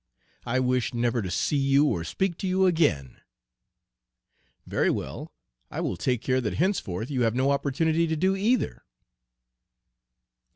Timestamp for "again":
2.65-3.21